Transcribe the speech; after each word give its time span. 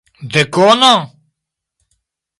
Dekono? 0.33 0.93